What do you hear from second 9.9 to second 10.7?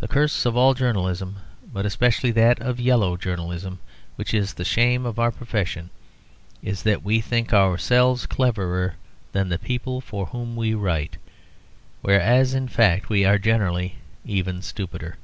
for whom